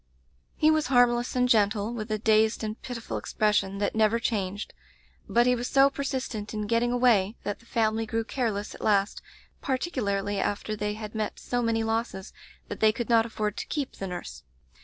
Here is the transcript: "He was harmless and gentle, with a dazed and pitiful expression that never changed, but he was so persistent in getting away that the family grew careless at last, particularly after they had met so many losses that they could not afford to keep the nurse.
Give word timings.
"He 0.57 0.71
was 0.71 0.87
harmless 0.87 1.35
and 1.35 1.47
gentle, 1.47 1.93
with 1.93 2.09
a 2.11 2.17
dazed 2.17 2.63
and 2.63 2.81
pitiful 2.81 3.19
expression 3.19 3.77
that 3.77 3.93
never 3.93 4.17
changed, 4.17 4.73
but 5.29 5.45
he 5.45 5.53
was 5.53 5.67
so 5.67 5.91
persistent 5.91 6.55
in 6.55 6.65
getting 6.65 6.91
away 6.91 7.35
that 7.43 7.59
the 7.59 7.67
family 7.67 8.07
grew 8.07 8.23
careless 8.23 8.73
at 8.73 8.81
last, 8.81 9.21
particularly 9.61 10.39
after 10.39 10.75
they 10.75 10.95
had 10.95 11.13
met 11.13 11.37
so 11.39 11.61
many 11.61 11.83
losses 11.83 12.33
that 12.67 12.79
they 12.79 12.91
could 12.91 13.09
not 13.09 13.27
afford 13.27 13.57
to 13.57 13.67
keep 13.67 13.97
the 13.97 14.07
nurse. 14.07 14.41